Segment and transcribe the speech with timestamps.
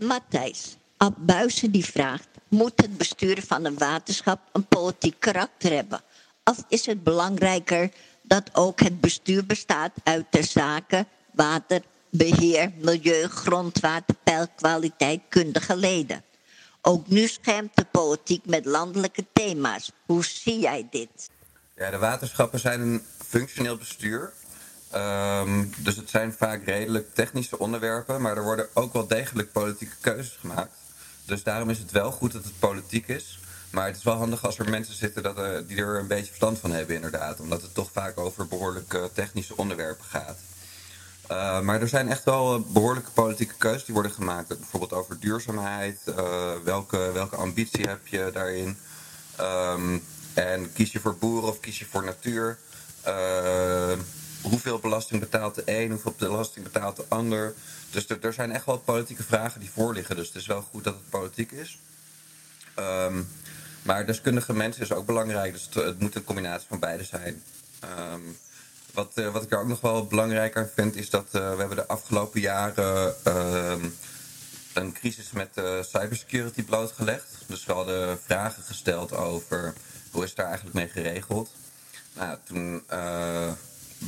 [0.00, 2.28] Matthijs, Abbuizen die vraagt...
[2.48, 6.00] moet het besturen van een waterschap een politiek karakter hebben?
[6.44, 7.90] Of is het belangrijker
[8.22, 11.06] dat ook het bestuur bestaat uit de zaken...
[11.32, 16.24] water, beheer, milieu, grondwater, peilkwaliteit, kundige leden?
[16.82, 19.92] Ook nu schermt de politiek met landelijke thema's.
[20.06, 21.30] Hoe zie jij dit?
[21.76, 24.32] Ja, de waterschappen zijn een functioneel bestuur.
[24.90, 29.96] Ehm, dus het zijn vaak redelijk technische onderwerpen, maar er worden ook wel degelijk politieke
[30.00, 30.72] keuzes gemaakt.
[31.24, 33.38] Dus daarom is het wel goed dat het politiek is.
[33.70, 36.26] Maar het is wel handig als er mensen zitten dat, uh, die er een beetje
[36.26, 37.40] verstand van hebben, inderdaad.
[37.40, 40.38] Omdat het toch vaak over behoorlijk technische onderwerpen gaat.
[41.30, 44.48] Uh, maar er zijn echt wel behoorlijke politieke keuzes die worden gemaakt.
[44.48, 46.00] Bijvoorbeeld over duurzaamheid.
[46.64, 48.78] welke, welke ambitie heb je daarin?
[49.40, 50.02] Um,
[50.34, 52.58] en kies je voor boeren of kies je voor natuur?
[54.42, 57.54] Hoeveel belasting betaalt de een, hoeveel belasting betaalt de ander.
[57.90, 60.16] Dus er, er, zijn echt wel politieke vragen die voorliggen.
[60.16, 61.78] Dus het is wel goed dat het politiek is.
[62.78, 63.28] Um,
[63.82, 65.52] maar deskundige mensen is ook belangrijk.
[65.52, 67.42] Dus het, moet een combinatie van beide zijn.
[68.12, 68.36] Um,
[68.92, 71.76] wat, uh, wat ik er ook nog wel belangrijker vind, is dat uh, we hebben
[71.76, 73.72] de afgelopen jaren uh,
[74.72, 77.26] een crisis met uh, cybersecurity blootgelegd.
[77.46, 79.74] Dus we hadden vragen gesteld over
[80.10, 81.50] hoe is daar eigenlijk mee geregeld.
[82.12, 82.82] Nou, toen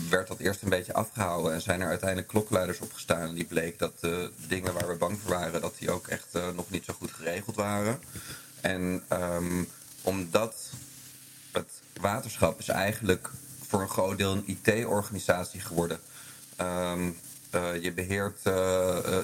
[0.08, 3.28] werd dat eerst een beetje afgehouden en zijn er uiteindelijk klokluiders opgestaan.
[3.28, 6.28] En die bleek dat de dingen waar we bang voor waren, dat die ook echt
[6.32, 8.00] uh, nog niet zo goed geregeld waren.
[8.60, 9.68] En um,
[10.02, 10.70] omdat
[11.52, 13.30] het waterschap is eigenlijk
[13.66, 15.98] voor een groot deel een IT-organisatie geworden.
[16.60, 17.16] Um,
[17.80, 18.42] je beheert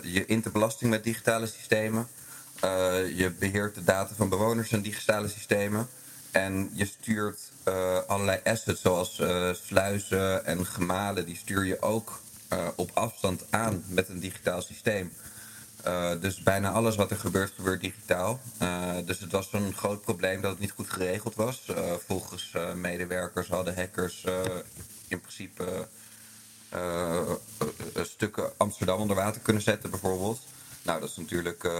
[0.02, 2.08] je interbelasting met digitale systemen.
[3.14, 5.88] je beheert de data van bewoners en digitale systemen.
[6.38, 12.20] En je stuurt uh, allerlei assets zoals uh, sluizen en gemalen, die stuur je ook
[12.52, 15.12] uh, op afstand aan met een digitaal systeem.
[16.20, 18.40] dus bijna alles wat er gebeurt, gebeurt digitaal.
[19.04, 21.72] dus het was zo'n groot probleem dat het niet goed geregeld was.
[22.06, 24.24] volgens medewerkers hadden hackers
[25.08, 25.88] in principe
[27.94, 30.40] stukken Amsterdam onder water kunnen zetten, bijvoorbeeld.
[30.82, 31.70] Nou, dat is natuurlijk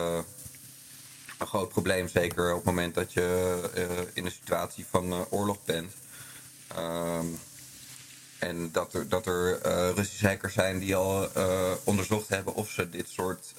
[1.38, 2.08] een groot probleem.
[2.08, 3.82] Zeker op het moment dat je uh,
[4.12, 5.92] in een situatie van uh, oorlog bent.
[6.78, 7.38] Um,
[8.38, 11.28] en dat er, dat er uh, Russische hackers zijn die al
[11.84, 13.54] onderzocht hebben of ze dit soort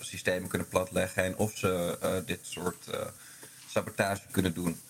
[0.00, 1.24] systemen kunnen platleggen.
[1.24, 2.90] En of ze dit soort
[3.66, 4.80] sabotage kunnen doen.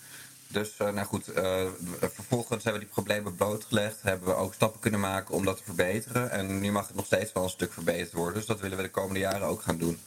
[0.46, 1.24] Dus nou goed,
[2.00, 4.02] vervolgens hebben we die problemen blootgelegd.
[4.02, 6.30] Hebben we ook stappen kunnen maken om dat te verbeteren.
[6.30, 8.34] En nu mag het nog steeds wel een stuk verbeterd worden.
[8.34, 10.00] Dus dat willen we de komende jaren ook gaan doen.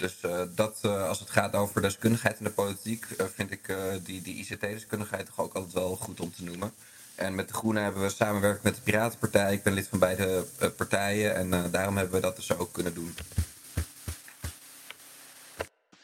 [0.00, 3.76] Dus uh, dat, uh, als het gaat over deskundigheid in de politiek, uh, vind ik
[4.04, 6.72] die, die ICT-deskundigheid toch ook altijd wel goed om te noemen.
[7.14, 9.52] En met de Groenen hebben we samenwerkt met de Piratenpartij.
[9.52, 10.44] Ik ben lid van beide
[10.76, 13.14] partijen en daarom hebben we dat dus ook kunnen doen.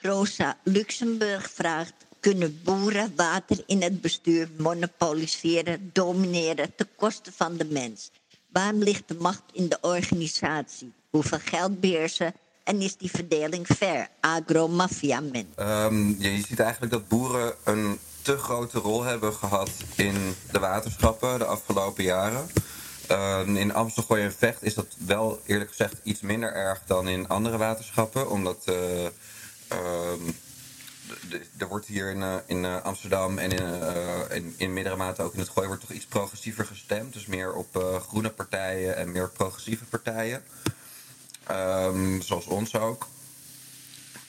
[0.00, 7.64] Rosa Luxemburg vraagt: kunnen boeren water in het bestuur monopoliseren, domineren ten koste van de
[7.64, 8.10] mens?
[8.52, 10.92] Waarom ligt de macht in de organisatie?
[11.10, 12.34] Hoeveel geld beheersen
[12.66, 14.08] en is die verdeling fair?
[14.20, 15.46] Agromafia men.
[15.56, 15.88] Ja,
[16.30, 21.44] je ziet eigenlijk dat boeren een te grote rol hebben gehad in de waterschappen de
[21.44, 22.50] afgelopen jaren.
[23.10, 27.28] Uh, in Amsterdam en Vecht is dat wel eerlijk gezegd iets minder erg dan in
[27.28, 28.30] andere waterschappen.
[28.30, 29.04] Omdat uh,
[31.58, 33.50] er wordt hier in, uh, in uh, Amsterdam en
[34.30, 37.12] in, in, in mate ook in het Gooi wordt toch iets progressiever gestemd.
[37.12, 40.42] Dus meer op groene partijen en meer progressieve partijen.
[41.50, 43.06] Um, zoals ons ook.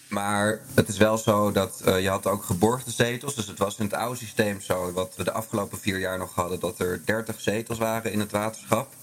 [0.08, 3.36] Maar het is wel zo dat uh, je had ook geborgde zetels.
[3.36, 6.36] Dus het was in het oude systeem zo, wat we de afgelopen vier jaar nog
[6.36, 8.94] hadden, dat er 30 zetels waren in het waterschap.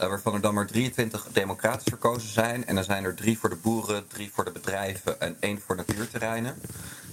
[0.00, 2.66] Uh, waarvan er dan maar 23 democratisch verkozen zijn.
[2.66, 5.76] En dan zijn er drie voor de boeren, drie voor de bedrijven en één voor
[5.76, 6.62] natuurterreinen.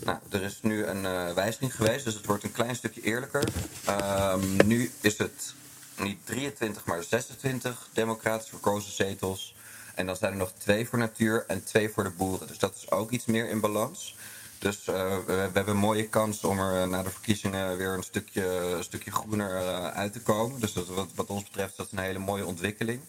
[0.03, 3.43] Nou, er is nu een uh, wijziging geweest, dus het wordt een klein stukje eerlijker.
[3.89, 5.53] Um, nu is het
[5.97, 9.55] niet 23, maar 26 democratisch verkozen zetels.
[9.95, 12.47] En dan zijn er nog twee voor natuur en twee voor de boeren.
[12.47, 14.15] Dus dat is ook iets meer in balans.
[14.59, 18.03] Dus uh, we, hebben een mooie kans om er uh, na de verkiezingen weer een
[18.03, 20.59] stukje, stukje groener uh, uit te komen.
[20.59, 20.85] Dus dat,
[21.15, 22.99] wat, ons betreft dat is een hele mooie ontwikkeling.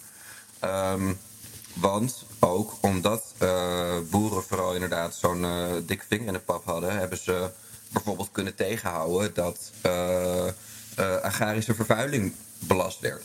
[0.65, 1.19] Um,
[1.75, 3.35] want ook omdat
[4.11, 5.47] boeren vooral inderdaad zo'n
[5.87, 7.51] dikke vinger in de pap hadden, hebben ze
[7.93, 9.73] bijvoorbeeld kunnen tegenhouden dat
[11.23, 13.23] agrarische vervuiling belast werd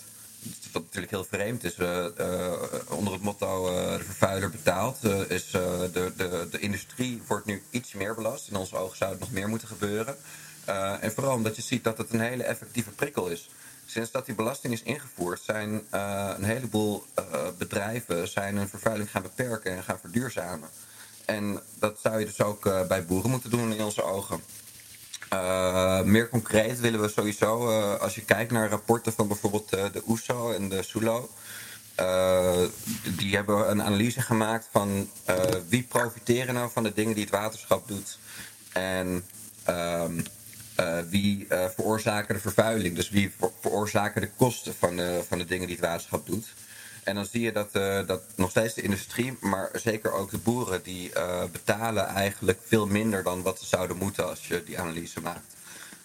[0.71, 1.77] wat natuurlijk heel vreemd is.
[1.77, 2.51] Uh, uh,
[2.88, 7.93] onder het motto uh, de vervuiler betaalt, is de, de, de industrie wordt nu iets
[7.93, 8.49] meer belast.
[8.49, 10.15] In onze ogen zou het nog meer moeten gebeuren.
[11.01, 13.49] en vooral omdat je ziet dat het een hele effectieve prikkel is.
[13.85, 17.05] Sinds dat die belasting is ingevoerd, zijn een heleboel
[17.57, 20.69] bedrijven zijn hun vervuiling gaan beperken en gaan verduurzamen.
[21.25, 24.41] En dat zou je dus ook bij boeren moeten doen in onze ogen.
[25.33, 30.04] Uh, meer concreet willen we sowieso, uh, als je kijkt naar rapporten van bijvoorbeeld de
[30.07, 31.30] OESO en de SULO,
[33.18, 35.10] die hebben een analyse gemaakt van
[35.68, 38.19] wie profiteren nou van de dingen die het waterschap doet
[38.72, 39.25] en
[39.63, 40.22] ehm,
[41.10, 42.95] wie veroorzaken de vervuiling.
[42.95, 46.54] Dus wie veroorzaken de kosten van van de dingen die het waterschap doet.
[47.03, 50.38] En dan zie je dat, uh, dat nog steeds de industrie, maar zeker ook de
[50.38, 54.80] boeren, die uh, betalen eigenlijk veel minder dan wat ze zouden moeten als je die
[54.80, 55.56] analyse maakt.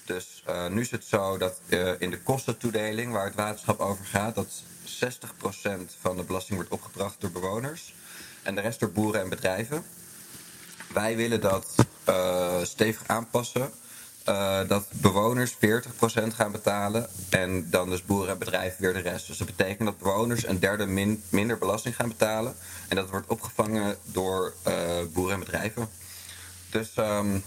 [0.04, 1.60] Dus uh, nu is het zo dat
[1.98, 4.88] in de kostentoedeling, waar het waterschap over gaat, dat 60%
[6.00, 7.94] van de belasting wordt opgebracht door bewoners
[8.42, 9.84] en de rest door boeren en bedrijven.
[10.92, 11.74] Wij willen dat
[12.62, 13.70] stevig aanpassen.
[14.28, 15.56] Uh, dat bewoners 40%
[16.34, 19.26] gaan betalen en dan dus boeren en bedrijven weer de rest.
[19.26, 22.54] Dus dat betekent dat bewoners een derde min, minder belasting gaan betalen.
[22.88, 24.74] En dat wordt opgevangen door uh,
[25.12, 25.88] boeren en bedrijven.
[26.70, 27.42] Dus um,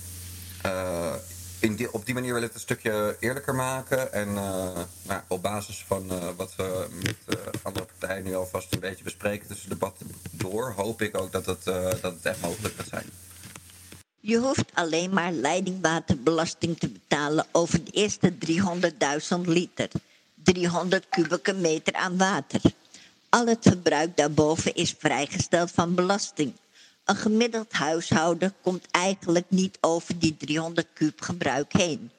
[0.66, 1.14] uh,
[1.60, 4.14] in die, op die manier wil ik het een stukje eerlijker maken.
[4.14, 9.48] En nou, op basis van wat we met andere partijen nu alvast een beetje bespreken
[9.48, 11.66] tussen debatten door, hoop ik ook dat dat
[12.02, 13.29] het echt mogelijk gaat zijn.
[14.21, 18.33] Je hoeft alleen maar leidingwaterbelasting te betalen over de eerste
[19.33, 19.89] 300.000 liter.
[20.44, 22.62] 300 kubieke meter aan water.
[23.30, 26.54] Al het verbruik daarboven is vrijgesteld van belasting.
[27.06, 32.12] Een gemiddeld huishouden komt eigenlijk niet over die 300 kub gebruik heen.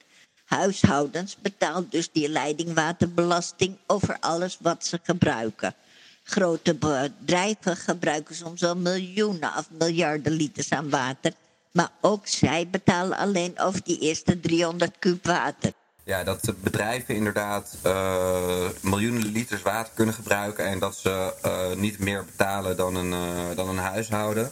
[0.44, 5.74] Huishoudens betalen dus die leidingwaterbelasting over alles wat ze gebruiken.
[6.22, 11.32] Grote bedrijven gebruiken soms wel miljoenen of miljarden liters aan water
[11.72, 15.72] maar ook zij betalen alleen over die eerste 300 kub water.
[16.04, 21.98] Ja, dat bedrijven inderdaad uh, miljoenen liters water kunnen gebruiken en dat ze uh, niet
[21.98, 24.50] meer betalen dan een, uh, dan een huishouden.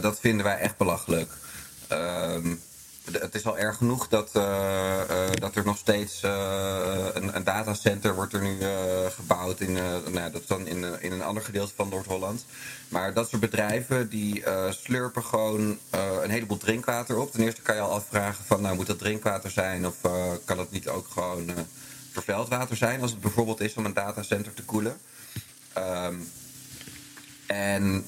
[0.00, 1.30] dat vinden wij echt belachelijk.
[1.88, 2.54] Ehm,
[3.12, 4.42] het is al erg genoeg dat, uh,
[5.10, 8.58] uh, dat er nog steeds uh, een, een, datacenter wordt er nu
[9.10, 9.60] gebouwd.
[9.60, 9.72] In,
[10.12, 12.44] nou, dat dan in, in een ander gedeelte van Noord-Holland.
[12.88, 15.78] Maar dat soort bedrijven die slurpen gewoon
[16.22, 17.32] een heleboel drinkwater op.
[17.32, 19.96] Ten eerste kan je al afvragen van nou moet dat drinkwater zijn of
[20.44, 21.50] kan dat niet ook gewoon
[22.12, 25.00] vervuild zijn als het bijvoorbeeld is om een datacenter te koelen.
[25.78, 26.28] Um,
[27.46, 28.04] en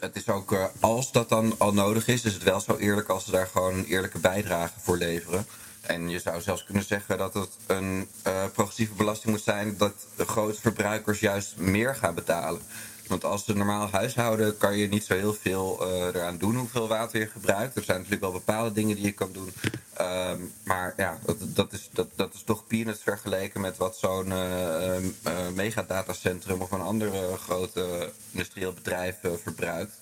[0.00, 3.08] het is ook, uh, als dat dan al nodig is, is het wel zo eerlijk
[3.08, 5.46] als ze daar gewoon een eerlijke bijdrage voor leveren.
[5.80, 9.92] En je zou zelfs kunnen zeggen dat het een uh, progressieve belasting moet zijn dat
[10.16, 12.60] de grote verbruikers juist meer gaan betalen.
[13.06, 16.88] Want als een normaal huishouden kan je niet zo heel veel uh, eraan doen hoeveel
[16.88, 17.76] water je gebruikt.
[17.76, 19.52] Er zijn natuurlijk wel bepaalde dingen die je kan doen.
[20.00, 24.26] Um, maar ja, dat, dat, is, dat, dat is toch peanuts vergeleken met wat zo'n
[24.26, 29.96] uh, uh, megadatacentrum of een andere grote industrieel bedrijf verbruikt.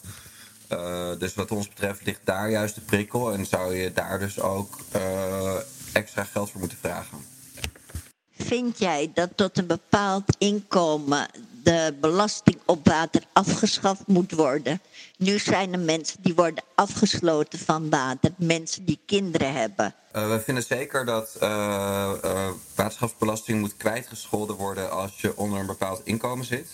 [1.18, 4.78] dus wat ons betreft ligt daar juist de prikkel en zou je daar dus ook
[5.92, 7.18] extra geld voor moeten vragen.
[8.36, 11.28] Vind jij dat tot een bepaald inkomen
[11.62, 14.80] de belasting op water afgeschaft moet worden.
[15.16, 19.94] Nu zijn er mensen die worden afgesloten van water, mensen die kinderen hebben.
[20.16, 25.66] Uh, we vinden zeker dat uh, uh, waterschapsbelasting moet kwijtgescholden worden als je onder een
[25.66, 26.68] bepaald inkomen zit.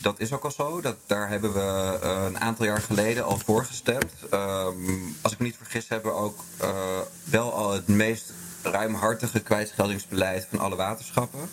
[0.00, 0.80] dat is ook al zo.
[0.80, 4.12] Dat, daar hebben we een aantal jaar geleden al voor gestemd.
[4.30, 6.38] Ehm, als ik me niet vergis, hebben we ook
[7.24, 8.32] wel al het meest
[8.62, 11.48] ruimhartige kwijtscheldingsbeleid van alle waterschappen.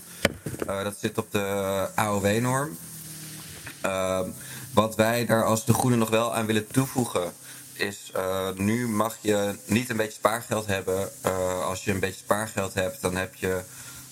[0.68, 2.78] Uh, dat zit op de AOW-norm.
[3.86, 4.20] Uh,
[4.74, 7.34] wat wij daar als de Groenen nog wel aan willen toevoegen
[7.74, 11.10] is, uh, nu mag je niet een beetje spaargeld hebben.
[11.63, 13.62] als je een beetje spaargeld hebt, dan heb je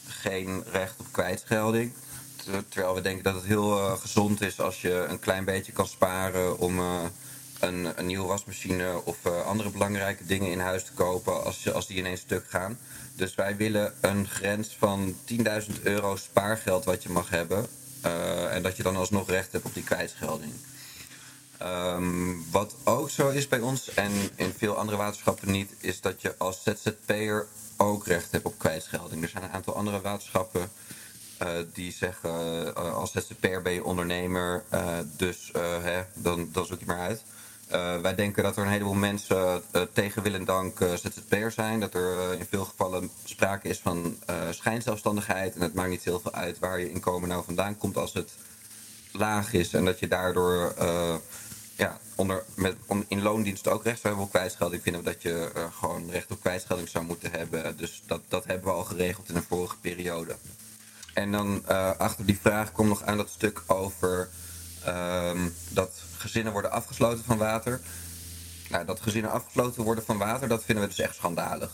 [0.08, 1.94] geen recht op kwijtschelding.
[2.70, 6.60] Terwijl we denken dat het heel gezond is als je een klein beetje kan sparen
[6.60, 6.80] om
[7.60, 11.98] een, een nieuwe wasmachine of andere belangrijke dingen in huis te kopen als, als die
[11.98, 12.78] ineens stuk gaan.
[13.18, 17.68] Dus wij willen een grens van 10.000 euro spaargeld wat je mag hebben.
[18.06, 20.52] Uh, en dat je dan alsnog recht hebt op die kwijtschelding.
[21.62, 26.22] Um, wat ook zo is bij ons en in veel andere waterschappen niet, is dat
[26.22, 27.48] je als ZZP'er
[27.78, 29.24] ook recht hebt op kwijtschelding.
[29.24, 30.72] Er zijn een aantal andere waterschappen
[31.42, 34.64] uh, die zeggen als ZZP'er ben je ondernemer,
[35.16, 37.24] dus hè, dan, dan zoek je maar uit.
[37.72, 41.52] Uh, wij denken dat er een heleboel mensen uh, tegen wil en dank uh, ZZP'er
[41.52, 41.80] zijn.
[41.80, 44.18] Dat er in veel gevallen sprake is van
[44.50, 45.56] schijnzelfstandigheid.
[45.56, 48.32] En het maakt niet heel veel uit waar je inkomen nou vandaan komt als het
[49.12, 49.74] laag is.
[49.74, 50.74] En dat je daardoor
[51.76, 52.76] ja, onder, met,
[53.08, 54.82] in loondienst ook recht zou hebben op kwijtschelding.
[54.82, 57.78] Vinden we dat je gewoon recht op kwijtschelding zou moeten hebben.
[57.78, 60.36] Dus dat, dat hebben we al geregeld in een vorige periode.
[61.14, 64.30] En dan achter die vraag komt nog aan dat stuk over
[64.84, 67.80] ehm, dat gezinnen worden afgesloten van water.
[68.70, 71.72] Nou, dat gezinnen afgesloten worden van water, dat vinden we dus echt schandalig.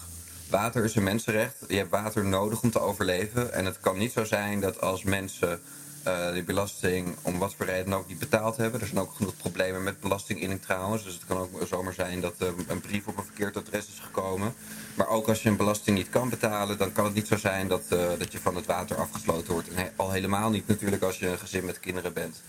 [0.50, 1.56] Water is een mensenrecht.
[1.68, 3.54] Je hebt water nodig om te overleven.
[3.54, 5.62] En het kan niet zo zijn dat als mensen
[6.08, 8.82] uh, die belasting om wat voor reden ook niet betaald hebben.
[8.82, 11.04] Er zijn ook genoeg problemen met belastinginning trouwens.
[11.04, 12.34] Dus het kan ook zomaar zijn dat
[12.68, 14.54] een brief op een verkeerd adres is gekomen.
[14.96, 17.68] Maar ook als je een belasting niet kan betalen, dan kan het niet zo zijn
[17.68, 19.74] dat, uh, dat je van het water afgesloten wordt.
[19.74, 22.42] En al helemaal niet natuurlijk als je een gezin met kinderen bent.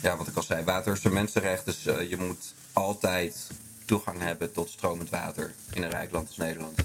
[0.00, 1.64] Ja, wat ik al zei, water is een mensenrecht.
[1.64, 3.50] Dus je moet altijd
[3.84, 6.78] toegang hebben tot stromend water in een rijk land als Nederland.